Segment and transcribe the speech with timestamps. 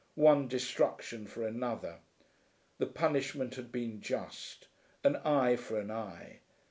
[0.15, 1.99] One destruction for another!
[2.79, 4.67] The punishment had been just.
[5.03, 6.39] An eye for an eye!